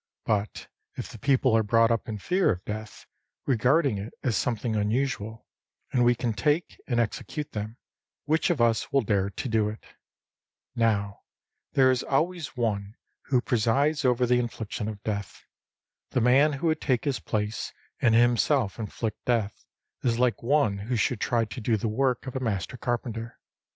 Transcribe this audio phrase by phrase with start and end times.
[0.25, 3.05] But if the people are brought up in fear of death,
[3.45, 5.45] regarding it as something unusual,
[5.93, 7.77] and we can take and execute them,
[8.25, 9.83] which of us will dare to do it?
[10.75, 11.19] Now,
[11.73, 12.95] there is always One
[13.25, 15.43] who presides over the infliction of death.
[16.09, 17.71] The man who would take his place
[18.01, 19.67] and himself inflict death,
[20.01, 23.37] is like one who should try to do the work of a master carpenter.